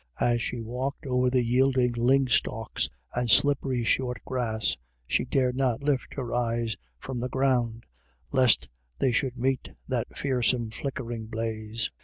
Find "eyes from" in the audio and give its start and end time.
6.33-7.19